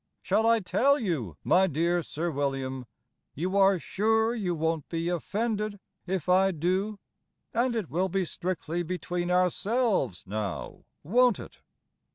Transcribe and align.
Shall 0.23 0.47
I 0.47 0.61
tell 0.61 0.97
you, 0.97 1.37
my 1.43 1.67
dear 1.67 2.01
Sir 2.01 2.31
William? 2.31 2.87
You 3.35 3.55
are 3.55 3.77
sure 3.77 4.33
you 4.33 4.55
won't 4.55 4.89
be 4.89 5.09
offended 5.09 5.79
if 6.07 6.27
I 6.27 6.49
do? 6.49 6.97
And 7.53 7.75
it 7.75 7.87
will 7.87 8.09
be 8.09 8.25
strictly 8.25 8.81
between 8.81 9.29
ourselves, 9.29 10.23
now, 10.25 10.85
won't 11.03 11.37
it? 11.39 11.57